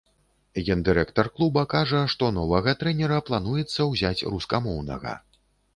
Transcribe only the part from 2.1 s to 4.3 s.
што новага трэнера плануецца ўзяць